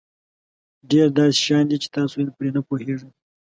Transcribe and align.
ډېر 0.89 1.07
داسې 1.17 1.37
شیان 1.43 1.65
دي 1.69 1.77
چې 1.83 1.87
تاسو 1.97 2.15
پرې 2.37 2.49
نه 2.55 2.61
پوهېږئ. 2.67 3.09